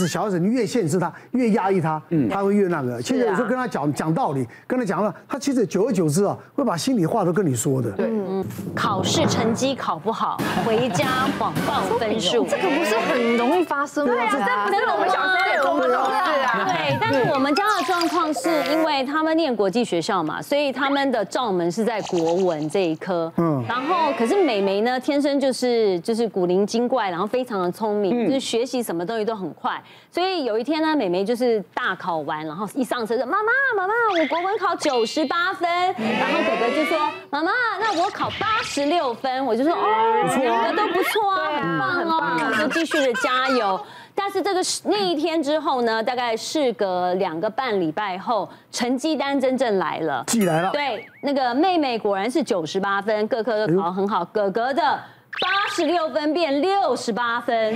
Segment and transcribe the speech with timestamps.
[0.00, 3.00] 实小孩子你越限制他，越压抑他，嗯，他会越那个。
[3.02, 7.90] 其实有时候跟他讲讲道理，跟他讲了，他其实久而久之啊，会把心里话都跟你说的。
[7.92, 8.44] 对，嗯，
[8.74, 11.06] 考试成绩考不好，回家
[11.38, 14.12] 谎报分数，这个不是很容易发生吗？
[14.12, 16.64] 对啊，这不是我们小时候也做过的事啊。
[16.66, 23.32] 对，但是我们家的状况是因为他们念国际学校嘛，所以他们的照门是在国文这一科。
[23.36, 29.80] 嗯，然后可是美眉呢，天生就是就是古灵精怪，然后非常的聪明，就是学习什么东西都很快。
[30.10, 36.98] 所以有一天呢，美眉就是大考完，然后一上车就妈妈妈妈，我国文考九十八分，然后哥哥就说
[37.30, 43.80] 妈妈，那我考八十六分，我就说哦，两个都不错啊，很棒哦，就继续的加油。
[44.12, 50.70] 但是这个那一天之后呢，大概事隔两个半礼拜后，成绩单真正来了，寄来了。
[50.72, 54.24] 对，那个妹妹果然是九十八分，各科都考很好。
[54.26, 57.74] 哥哥的八十六分变六十八分，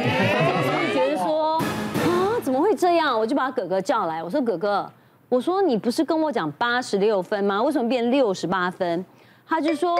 [3.24, 4.86] 我就把哥哥叫来，我说哥哥，
[5.30, 7.62] 我说你不是跟我讲八十六分吗？
[7.62, 9.02] 为什么变六十八分？
[9.48, 9.96] 他就说。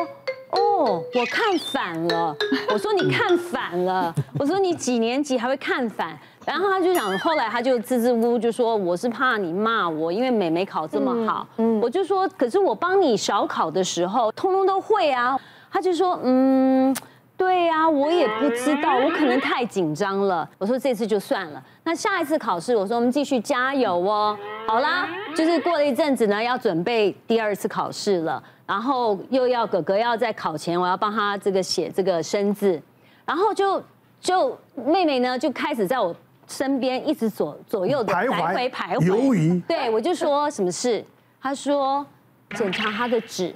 [0.51, 2.37] 哦，我看反了。
[2.71, 4.15] 我说你看反了。
[4.39, 6.17] 我说你几年级还会看反？
[6.45, 11.49] 然后他就讲，后来他就支支吾吾就说，我是怕你骂我，因为美美考这么好。
[11.57, 15.41] 嗯，我就说，可是我帮你小考的时候，通通都会啊。
[15.73, 16.95] 他就说，嗯，
[17.37, 20.49] 对呀，我也不知道，我可能太紧张了。
[20.57, 24.39] 我说这次就算了，那下一次考试，我说我们继续加油哦。
[24.67, 28.43] 好啦，就是过了一阵子呢，要准备第二次考试了。
[28.67, 32.81] 然后又要哥哥要在考前，我要帮他这个写这个生字，
[33.27, 33.83] 然后就
[34.21, 36.17] 就妹妹呢就开始在我
[36.49, 39.61] 身边一直左左右的来回徘徊，犹豫。
[39.69, 41.05] 对，我就说什么事？
[41.43, 42.07] 他说
[42.55, 43.55] 检查他的纸，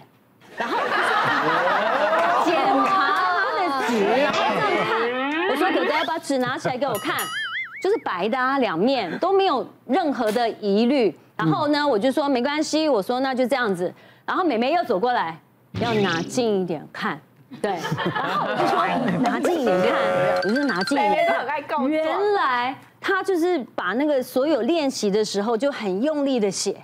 [0.58, 0.76] 然后
[4.20, 5.50] 然后这样看。
[5.50, 7.16] 我说哥哥要把纸拿起来给我看，
[7.82, 11.16] 就是白的啊，两面都没有任何的疑虑。
[11.36, 13.92] 然后呢，我就说没关系，我说那就这样子。
[14.26, 15.38] 然后妹妹又走过来，
[15.80, 17.18] 要拿近一点看，
[17.62, 17.70] 对。
[18.12, 18.84] 然后我就说
[19.20, 19.96] 拿近一点看，
[20.44, 21.26] 我就拿近一点
[21.66, 21.88] 看。
[21.88, 26.76] 原来他就是把那个所有练习的时候就很用力的写，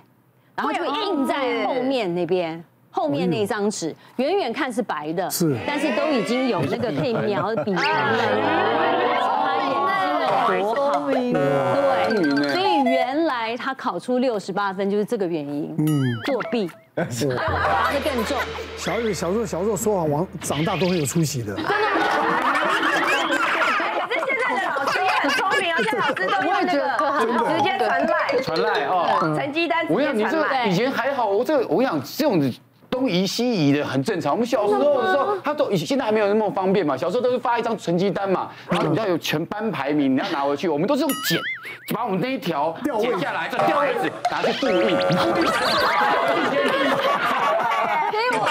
[0.55, 2.63] 然后就印在后面那边，
[2.95, 7.81] 后面那张纸，远远看是白的，是，但是都已经有那个可以描笔了。
[7.81, 7.83] 他
[9.65, 11.13] 眼睛有多好，对，
[12.53, 15.85] 所以原来他考出六十八分就是这个原因，嗯，
[16.25, 16.71] 作弊。
[17.11, 18.37] 是，罚的更重。
[18.77, 21.53] 小小时候小时候说谎，王长大都很有出息的。
[21.53, 21.67] 真的吗？
[24.07, 26.79] 可是现在的老师也很聪明，而且老师都用那个
[27.57, 29.99] 直接传赖，传赖哦，成绩单直接传赖。
[29.99, 32.39] 我想你这个以前还好，我这个我想这种
[32.95, 34.31] 东移西移的很正常。
[34.31, 36.95] 我们小时候的时候，他都现在还没有那么方便嘛。
[36.95, 40.69] 小时候都是发一张成绩单嘛，然后你要有全班排名，你要拿回去。
[40.69, 41.37] 我们都是用剪，
[41.93, 44.97] 把我们那一条剪下来，再调位置，拿去复印。
[48.11, 48.47] 所以我。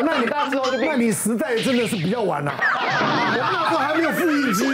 [0.00, 2.50] 那你大之后就，那你时代真的是比较晚了。
[2.58, 4.64] 我那时候还没有复印机。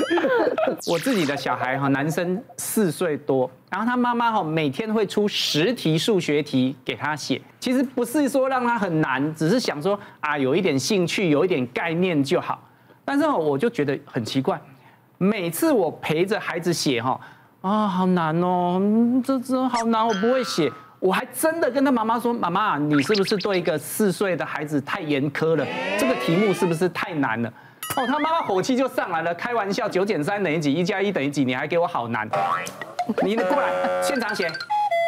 [0.88, 12.62] 我自己的小孩哈，男生四岁多，然后他妈妈哈每天会出十题数学题给他写，其实不是说让他很难，只是想说啊有一点兴趣，有一点概念就好。
[13.04, 14.60] 但是我就觉得很奇怪，
[15.18, 17.20] 每次我陪着孩子写哈，
[17.60, 18.80] 啊好难哦，
[19.24, 20.70] 这这好难，我不会写。
[21.00, 25.66] 我还真的跟他妈妈说，妈妈你是不是对一个四岁的孩子太严苛了？
[25.98, 27.52] 这个题目是不是太难了？
[27.96, 30.72] 哦，他妈妈火气就上来了，开玩笑，九减三等于几？
[30.72, 31.44] 一加一等于几？
[31.44, 32.28] 你还给我好难，
[33.22, 34.50] 你过来现场写，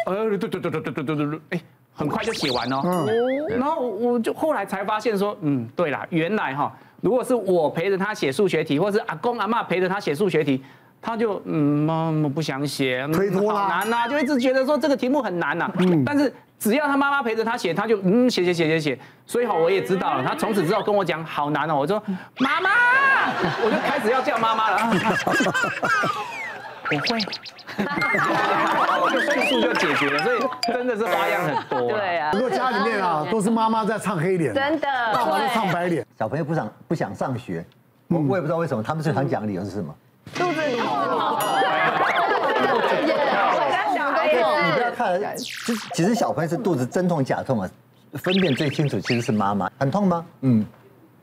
[0.05, 1.61] 呃，对对对对对对对对，哎，
[1.93, 2.81] 很快就写完哦。
[2.83, 10.63] 嗯，然后我就后来才发现说，嗯，对啦，原来哈，如果是我陪着他写数学题，或是阿公阿妈陪着他写数学题，
[11.01, 15.71] 他就嗯，妈，我不想写，推脱啦，难呐，就一直觉得说这个题目很难呐。
[15.79, 16.31] 嗯，但是。
[16.59, 20.23] 只要他妈妈陪着他写，他就嗯写写写写写，所以好我也知道了。
[20.23, 22.01] 他从此之后跟我讲好难哦，我说
[22.39, 22.69] 妈妈，
[23.63, 24.79] 我就开始要叫妈妈了。
[26.91, 27.19] 我会，
[29.11, 31.89] 就迅速就解决了，所以真的是花样很多。
[31.89, 36.05] 对啊，很多家里面啊都是妈妈在唱黑脸，真的，爸爸在唱白脸。
[36.17, 37.65] 小朋友不想不想上学，
[38.07, 39.93] 我我也不知道为什么，他们最常讲的理由是什么？
[40.35, 40.77] 肚子里
[44.95, 47.69] 看，其实其实小朋友是肚子真痛假痛啊，
[48.13, 49.69] 分辨最清楚其实是妈妈。
[49.77, 50.25] 很痛吗？
[50.41, 50.65] 嗯，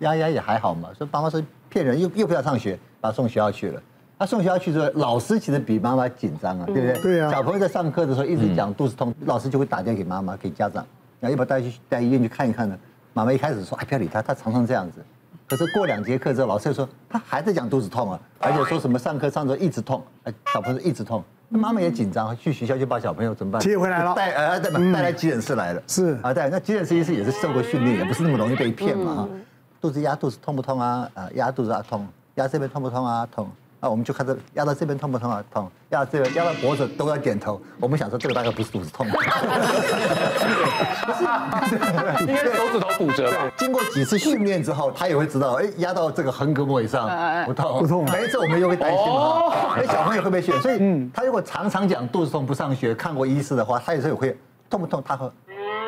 [0.00, 0.90] 丫丫也还好嘛。
[0.96, 3.82] 说爸妈说骗人，又又不要上学，把他送学校去了。
[4.18, 7.00] 他送学校去之后，老师其实比妈妈紧张啊，对不对？
[7.00, 7.30] 对啊。
[7.30, 10.86] 小朋友在上课的时候一直讲肚子痛，老师就会打电话给妈妈给家长，
[11.18, 12.78] 然后一把带去带医院去看一看呢。
[13.14, 15.02] 妈妈一开始说哎不要理他，他常常这样子。
[15.48, 21.22] 可是过两节课之后，老师又说他还在讲肚子痛啊，而且说什么上课上着一直痛，哎，小朋友一直痛，
[21.58, 23.60] 妈妈也紧张，去学校就把小朋友怎么办？
[23.60, 26.18] 接回来了，带呃带带来急诊室来了，是。
[26.22, 29.28] 啊带那急诊室医师也是受过训练，也不是那么容易被骗嘛哈，
[29.80, 31.08] 肚子压肚子痛不痛啊？
[31.14, 32.06] 啊压肚子啊痛，
[32.36, 33.28] 压这边痛不痛啊？
[33.30, 33.48] 痛。
[33.84, 35.42] 那我们就看着压到这边痛不痛啊？
[35.52, 37.60] 痛，压到这边压到脖子都要点头。
[37.80, 39.04] 我们想说这个大概不是肚子痛，
[42.20, 43.50] 应该是手指头骨折吧。
[43.58, 47.10] 经过几次训练之后，他也会知道，哎，压到这个横膈膜以上
[47.44, 48.04] 不痛不痛。
[48.04, 50.56] 每一次我们又会担心嘛，哎，小朋友会不会学？
[50.60, 54.38] 所以他如果常常讲肚子痛不上学，看过医师的话，他有时候也会
[54.70, 55.02] 痛不痛？
[55.04, 55.28] 他会，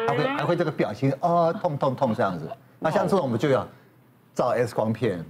[0.08, 2.50] 他会还会这个表情哦，痛痛痛这样子。
[2.80, 3.64] 那像这种我们就要
[4.34, 5.24] 照 X 光片。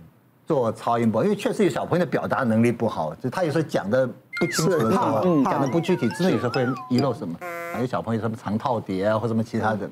[0.46, 4.06] 做超音波，因为确实有小朋友的表达能力不好，就他有时候讲的
[4.38, 7.35] 不清楚的时候，讲的不具体，真的有时候会遗漏什么。
[7.73, 9.88] 还有小朋友什么肠套叠啊，或什么其他的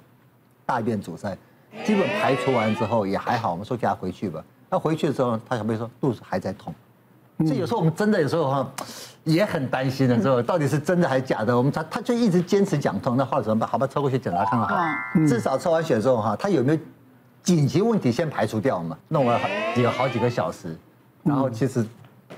[0.67, 1.37] 大便阻塞，
[1.85, 4.45] 基本排除完之后也还好，我们说叫他回去吧。
[4.71, 6.75] 他回去的时候，他小朋友说肚子还在痛，
[7.39, 8.71] 所以有时候我们真的有时候哈
[9.25, 11.57] 也很担心的时候，到底是真的还是假的？
[11.57, 13.69] 我们他他就一直坚持讲痛，那后来怎么办？
[13.69, 14.87] 好吧，抽过去检查看看好，
[15.27, 16.79] 至少抽完血之后哈，他有没有？
[17.43, 19.41] 紧急问题先排除掉嘛，弄了
[19.75, 20.77] 几个好几个小时，
[21.25, 21.85] 然后其实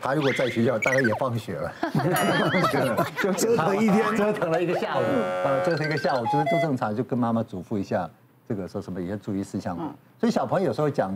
[0.01, 8.09] 他如果在学校，大概也放学了，放学了，就折腾一天，折腾了一个下午，呃，折腾一个下午，就是都正常，就跟妈妈嘱咐一下，
[8.49, 9.95] 这个说什么一些注意事项嘛。
[10.19, 11.13] 所以小朋友有时候讲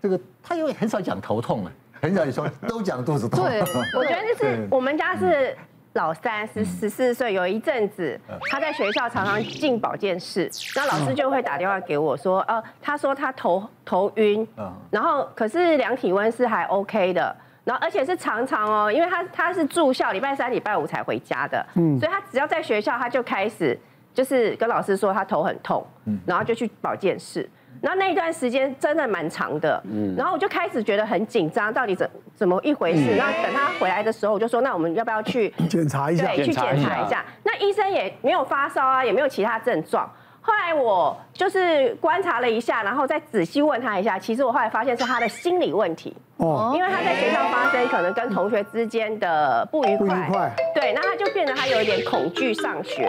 [0.00, 3.44] 这个，他因为很少讲头痛啊，很少说都讲肚子痛。
[3.44, 3.60] 对，
[3.96, 5.56] 我觉得就是 我们家是。
[5.94, 8.18] 老三十十四岁，有一阵子
[8.50, 14.46] 他在学校常常进保健室，那老师就会打电话给我说，呃，他说他头头晕，
[14.90, 17.34] 然后可是量体温是还 OK 的，
[17.64, 23.78] 然后而且是常常哦，因为他他是住校，礼拜三礼拜五才回家的，所以他只要在学校他就开始
[24.14, 25.86] 就是跟老师说他头很痛，
[26.24, 27.48] 然后就去保健室。
[27.80, 33.16] 然后那一段时间真的蛮长的，嗯，然后我就开始觉得很紧张，到底怎怎么一回事？
[33.16, 36.26] 那等他回来的时候，我就说，那我们要不要去检查一下？
[36.26, 37.24] 对，去检查一下。
[37.42, 40.08] 那医生也没有发烧啊，也没有其他症状。
[40.40, 53.08] 后来我就是观察了一下，然后再仔细问他一下，其实我后来发现是他的心理问题哦，因为他在学校发生可能跟同学之间的不愉快，不愉快，对，那他就变得他有一点恐惧上学，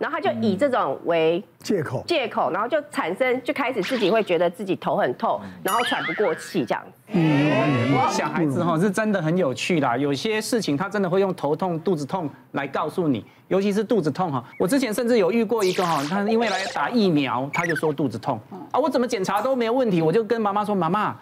[0.00, 6.92] 然后他就以这种为借口，借口，然后就产生就开始自己会觉得自己头很痛，然后喘不过气这样子。
[7.14, 14.42] 嗯，小孩子哈是真的很有趣啦，有些事情他真的会用头痛、肚子痛来告诉你，尤其是肚子痛哈。
[14.58, 18.40] 我之前甚至有遇过一个哈，他因为来打疫苗，他就说肚子痛。
[18.72, 21.14] 啊，我怎么检查都没有问题，我就跟妈妈说，妈妈，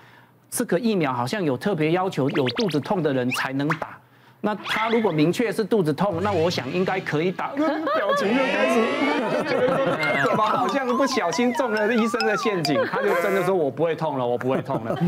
[0.51, 3.97] 这个疫苗好像有特别要求，有肚子痛的人才能打。
[4.43, 7.49] 那他如果明确是肚子痛，那我想应该可以打。
[7.49, 12.83] 表情就开始，怎么好像不小心中了医生的陷阱？
[12.91, 14.97] 他就真的说：“我不会痛了，我不会痛了。”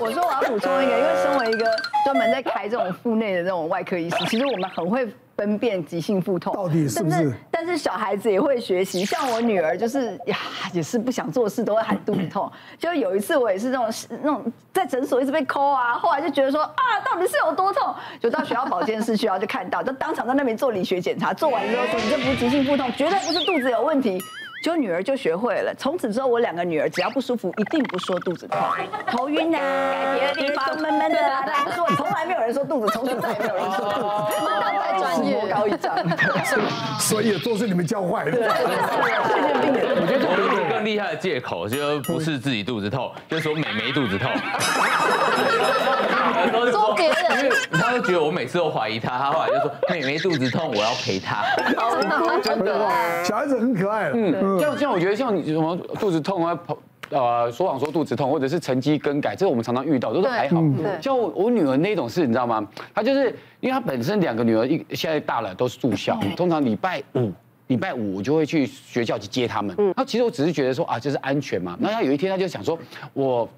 [0.00, 1.66] 我说我要补充一个，因为身为一个
[2.04, 5.08] 专门在开这种腹内的这种外科医师，其实我们很会。
[5.36, 7.32] 分辨急性腹痛到底是不是？
[7.50, 10.36] 但是小孩子也会学习，像我女儿就是呀，
[10.72, 12.50] 也是不想做事都会喊肚子痛。
[12.78, 17.94] 就有一次我也是那种那种在诊所一直被抠啊，后来就觉得说啊，到底是有多痛？
[18.18, 24.18] 就到学校保健室去，然后就看到，就当场在那边做理学检查，做完之后说，你这不是急性腹痛，绝对不是肚子有问题。
[24.62, 28.58] 就女儿就学会了，从此之后我两个女儿只要不舒服，一定不说肚子痛，
[29.06, 29.60] 头晕啊，
[30.18, 34.34] 别的地方闷闷的啊，不说，从来没有人说肚子，从此再也没有人说肚子，
[34.82, 35.96] 太专业高一丈，
[36.98, 38.32] 所以都是你们教坏的。
[39.98, 44.30] 我觉得有一个更厉害的借口，就不是自己肚子痛，就是说美眉肚子痛。
[46.70, 47.50] 说别人，
[48.00, 51.44] 觉得我每次都怀疑他，他后来就说妹妹肚子痛，我要陪她。
[52.42, 52.88] 真的，
[53.24, 54.10] 小孩子很可爱。
[54.14, 56.78] 嗯，像像我觉得像你什么肚子痛啊，跑
[57.10, 60.62] 呃说谎说肚子痛，或者是成绩更改，这个我们常常遇到，都是还好。
[61.00, 62.66] 像我我女儿那种事，你知道吗？
[62.94, 67.32] 她就是因为她本身两个女儿一现在大了，都是住校，通常礼拜五
[67.68, 69.74] 礼拜五我就会去学校去接他们。
[69.78, 71.76] 嗯，那其实我只是觉得说啊，这是安全嘛。
[71.80, 72.78] 那她有一天她就想说，
[73.12, 73.48] 我。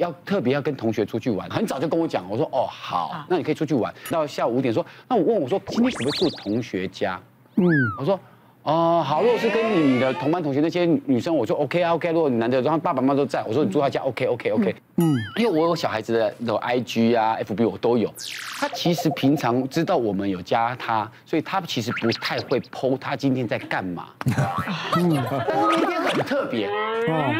[0.00, 3.94] 要特别要跟同学出去玩，很早就跟我讲，我说哦好，那你可以出去玩。
[4.10, 7.20] 到下午五点说，那我问我说今天可不可以住同学家？
[7.56, 7.66] 嗯，
[7.98, 8.18] 我说
[8.62, 12.12] 哦好，如果是跟你的同班同学那些女生，我说 OK 啊 OK。
[12.12, 14.76] 如果你男的，然后爸爸妈妈都在，我说你住他家 OK OK OK。
[14.96, 18.12] 嗯，因为我有小孩子的那种 IG 啊 FB 我都有，
[18.58, 24.08] 他其实平常知道我们有加他，所以他其实不太会 PO 他今天在干嘛。
[24.96, 26.68] 嗯，但是那天很特别。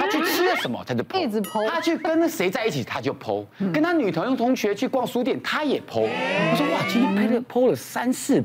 [0.01, 1.69] 他去吃了什么，他就 po，一直 po。
[1.69, 3.45] 他去跟谁在一起，他就 po。
[3.75, 6.01] 跟他女朋友同学去逛书店，他也 po。
[6.01, 8.43] 我说哇，今天拍了 po 了三四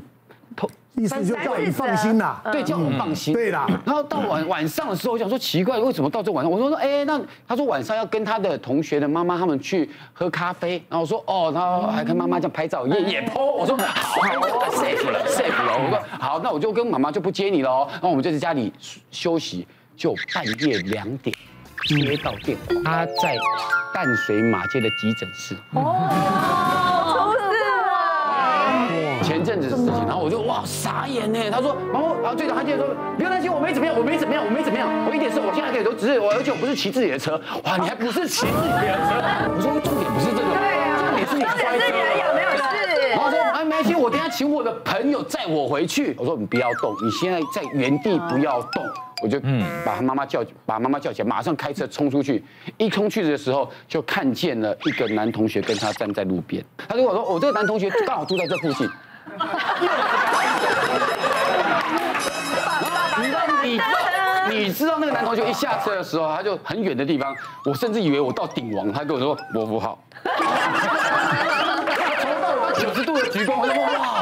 [0.54, 2.40] po 意思就叫你放心啦。
[2.50, 3.34] 对，叫我放心。
[3.34, 3.66] 对啦。
[3.84, 6.50] 然后到晚晚上的时候，我想说奇怪，为什么到这晚上？
[6.50, 10.82] 我说说，哎，那他说晚上要跟他的同学的妈妈他们去喝咖啡。
[10.88, 13.44] 然后我说哦，然后还跟妈妈这样拍照，也也 po。
[13.44, 14.20] 我说好
[14.70, 15.78] ，safe 了，safe 了。
[15.78, 17.86] 我说好，那我就跟妈妈就不接你了。
[17.92, 18.72] 然后我们就在家里
[19.10, 21.36] 休息，就半夜两点
[21.86, 23.36] 接到电话，他在
[23.92, 25.54] 淡水马街的急诊室。
[25.74, 25.82] 前
[30.56, 31.38] 哇傻眼呢。
[31.50, 37.38] 他说，然后然后队长他接着说，不要担心，我没怎么样，我没怎么样，我没怎么样，我一点事，我现在可以都只是我，而且我不是骑自己的车。
[37.64, 39.20] 哇，你还不是骑自己的车？
[39.52, 40.48] 我说重点不是这个，
[40.96, 43.08] 重点是你摔车有没有事？
[43.10, 46.14] 然后说哎没关系，我等下请我的朋友载我回去。
[46.18, 48.82] 我说你不要动，你现在在原地不要动。
[49.22, 52.44] 我就嗯把他妈妈叫，把妈妈叫起来，马上开车冲出去。
[52.76, 56.62] 一冲去的时候，就看见了一个男同学跟他站在路边。
[56.86, 58.86] 他就跟我说，我这个男同学刚好住在这附近。
[63.18, 63.40] 你知道，
[64.48, 69.98] 你你知道那个男同学一下车的时候，他就很远的地方，我甚至以为我到顶王，他跟我说我不好。
[72.20, 73.74] 从 到九十度的鞠躬，我说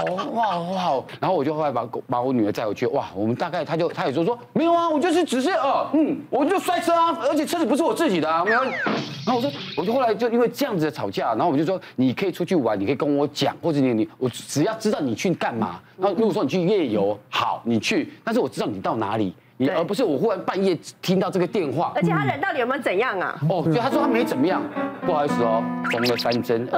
[0.04, 1.04] 哇哇哇！
[1.20, 8.62] 然后我就后来把把我女儿载回去，哇，我们大概他就他也说说没有啊，我就是只是呃嗯，我就摔车啊，而且车子不是我自己的啊，没有。
[8.62, 15.80] 然后我说，我就后来就因为这样子的吵架，然后我就说你可以出去玩，你可以跟我讲，或者你你我只要知道你去干嘛。
[15.96, 21.92] 然后如果说你去夜游，好，你去，但是我知道你到哪里，你而不是我忽然半夜听到这个电话。
[21.94, 23.38] 而且他人到底有没有怎样啊？
[23.48, 24.60] 哦，对，他说他没怎么样，
[25.06, 26.68] 不好意思哦，缝了三针。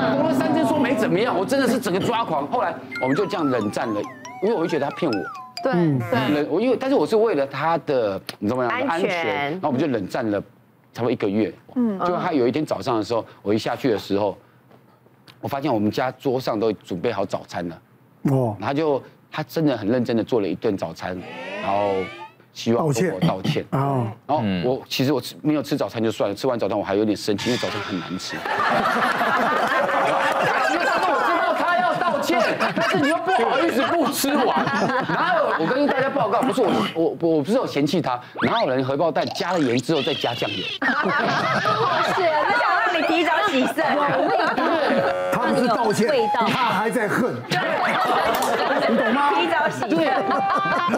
[0.00, 2.46] 缝了三天说没怎么样，我真的是整个抓狂。
[2.48, 4.00] 后来我们就这样冷战了，
[4.42, 5.18] 因为我会觉得他骗我。
[5.62, 5.72] 对
[6.10, 8.66] 对，我因为但是我是为了他的你知道吗？
[8.66, 9.52] 安全。
[9.52, 10.40] 然后我们就冷战了
[10.94, 11.52] 差不多一个月。
[11.74, 11.98] 嗯。
[11.98, 14.38] 就他有一天早上的时候，我一下去的时候，
[15.38, 17.82] 我发现我们家桌上都准备好早餐了。
[18.30, 18.56] 哦。
[18.58, 21.14] 他就他真的很认真的做了一顿早餐，
[21.62, 21.92] 然后
[22.54, 22.92] 希望我
[23.28, 23.62] 道歉。
[23.72, 24.06] 哦。
[24.26, 28.34] 然后我其实我吃没有吃早餐就算了，吃完早餐我还有点生气，因为早餐很难吃。
[32.76, 34.64] 但是你又不好意思不吃完，
[35.08, 35.54] 哪有？
[35.58, 40.56] 我跟大家报告，不是我，我我不是有嫌弃他，哪有人荷包蛋加了盐之后再加酱油？
[40.56, 43.76] 是，那想让你提早洗肾。
[44.56, 46.08] 对，他不是道歉，
[46.48, 47.34] 他还在恨。
[48.88, 49.30] 你懂吗？
[49.34, 49.80] 提早洗。
[49.88, 49.98] 对，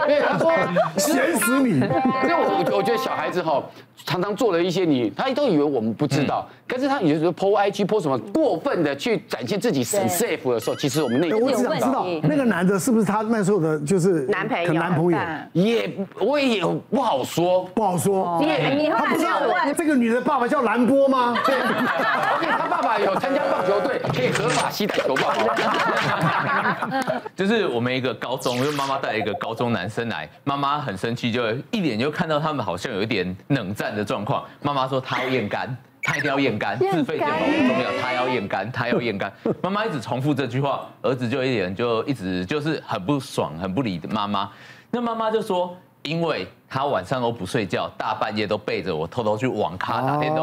[0.06, 0.52] 对，他说
[0.96, 1.80] 咸死你。
[1.80, 3.62] 因为我我觉得小孩子哈，
[4.06, 14.72] 常常做了一些你，他都以为我们不知道，可是他有时候 po IG po 什么过分的去展现自己很 safe 的时候，其实我们内心我只想知道那个男的是不是他那时候的，就是男朋友。
[14.72, 15.18] 男朋友
[15.52, 18.38] 也我也不好说，不好说。
[18.40, 18.46] 你
[18.82, 19.40] 你他不知道
[19.76, 21.34] 这个女的爸爸叫蓝波吗？
[21.44, 21.54] 对，
[22.50, 25.32] 他爸爸有参加棒球队，可以合法携带球棒。
[27.34, 34.44] 就是我们一个高中，因为妈妈带一个高中男生来，妈妈很生气，就一脸就看到他们好像有一点冷战的状况。
[34.60, 39.32] 妈妈说她要验肝，她一定要验肝，自费健保不重要，她要验肝，她要验肝。
[39.62, 44.50] 妈妈一直重复这句话，儿子就一脸就一直就是很不爽，很不理妈妈。
[44.90, 45.76] 那妈妈就说。
[46.04, 50.42] 因为他晚上都不睡觉，大半夜都背着我偷偷去网咖打电动。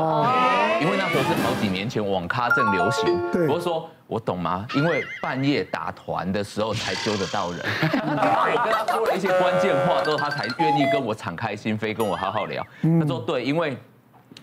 [0.80, 3.20] 因为那时候是好几年前，网咖正流行。
[3.48, 4.64] 我说我懂吗？
[4.76, 7.60] 因为半夜打团的时候才揪得到人。
[7.82, 12.64] 我跟他说了一些关键话之后，他才愿意跟我敞开心扉，跟我好好聊。
[13.02, 13.76] 他说对，因为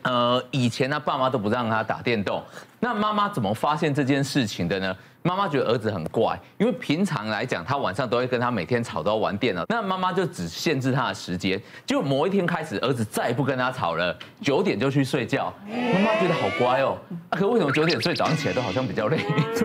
[0.02, 2.42] 呃以前他爸妈都不让他打电动。
[2.80, 4.96] 那妈妈怎么发现这件事情的呢？
[5.26, 9.64] 妈妈觉得儿子很怪，因为平常来讲，他晚上都会跟他每天吵到玩电脑。
[9.68, 15.52] 那妈妈就只限制他的时间，结果某一天开始，儿子再也不跟他吵了，九点就去睡觉。
[15.66, 16.96] 妈妈觉得好乖哦，
[17.30, 19.18] 啊，可为什么九点睡，早上起来都好像比较累？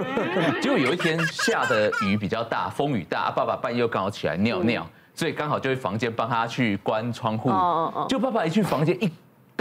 [0.60, 7.52] 结果有一天下的雨比较大，风雨大，爸爸半夜又刚好起来尿尿，所以刚好就去房间帮他去关窗户。
[8.10, 9.12] 就爸爸一去房间一。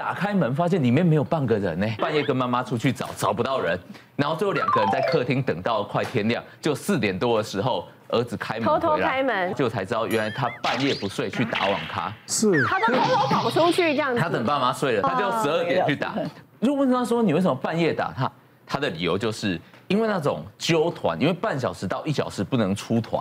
[0.00, 1.87] 打开门，发现里面没有半个人呢。
[1.99, 3.78] 半夜跟妈妈出去找，找不到人，
[4.16, 14.19] 然后最后两个人在客厅等到快天亮，就四点多的时候，儿子开门偷偷开门，就才知道原来他半夜不睡去打网咖，是，他都偷偷跑出去这样子。
[14.19, 16.14] 他等爸妈睡了，他就十二点去打。
[16.61, 18.33] 如果问他说，你为什么半夜打他？
[18.66, 23.21] 他的理由就是因为那种揪团，因为半小时到一小时不能出团。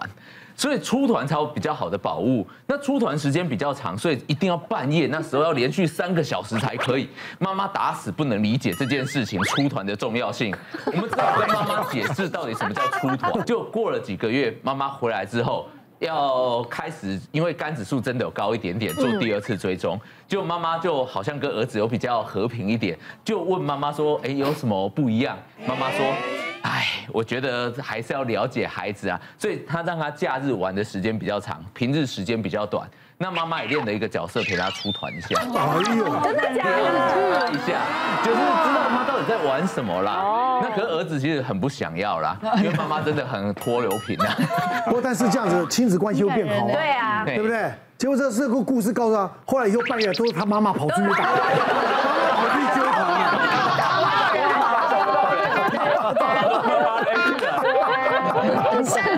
[0.59, 2.45] 所以出团才有比较好的宝物。
[2.67, 7.07] 那出团时间比较长，所以一定要半夜，那时候要连续三个小时才可以。
[7.39, 10.53] 妈妈打死不能理解这件事情，出团的重要性。
[10.85, 13.45] 我们只好跟妈妈解释到底什么叫出团。
[13.45, 15.65] 就过了几个月，妈妈回来之后，
[15.99, 19.97] 要开始，因为肝指数真的有高一点点，做第二次追踪。
[20.27, 26.48] 就妈妈就好像跟儿子有比较和平一点，就问妈妈说：“哎，有什么不一样？”妈妈说。
[26.63, 32.87] 哎，我觉得还是要了解孩子啊，所以他让他假日玩的时间比较长，平日时间比较短。
[33.21, 35.37] 那妈妈也练了一个角色，陪他出团一下。
[35.39, 35.43] 哎
[35.93, 37.51] 呦，真的假的？
[37.51, 37.81] 一下，
[38.23, 40.13] 就是知道他到底在玩什么啦。
[40.13, 40.61] 哦。
[40.63, 44.33] 那可是儿子其实很不想要啦，因为妈妈真的很拖油瓶啊。
[44.87, 46.71] 不过但是这样子亲子关系会变好啊。
[46.71, 47.25] 对啊。
[47.25, 47.69] 对不对？
[47.97, 51.35] 结果这这个故事告诉他，后来以后半夜都是他妈妈跑出去打， 妈妈
[52.35, 53.09] 跑去救他。
[58.81, 59.17] 事